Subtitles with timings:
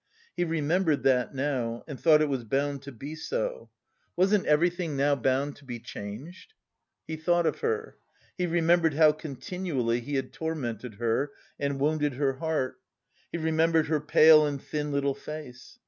[0.35, 3.69] He remembered that now, and thought it was bound to be so.
[4.15, 6.55] Wasn't everything now bound to be changed?
[7.05, 7.97] He thought of her.
[8.35, 12.79] He remembered how continually he had tormented her and wounded her heart.
[13.31, 15.77] He remembered her pale and thin little face.